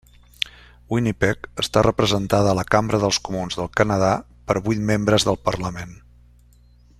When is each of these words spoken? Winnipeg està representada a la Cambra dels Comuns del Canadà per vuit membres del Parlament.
Winnipeg 0.93 1.43
està 1.63 1.83
representada 1.87 2.53
a 2.53 2.57
la 2.61 2.65
Cambra 2.75 3.01
dels 3.03 3.19
Comuns 3.27 3.59
del 3.61 3.69
Canadà 3.81 4.09
per 4.49 4.57
vuit 4.69 4.83
membres 4.93 5.27
del 5.29 5.39
Parlament. 5.51 5.95